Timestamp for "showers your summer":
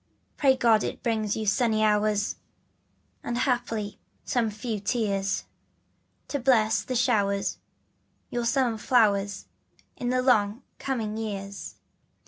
6.97-8.79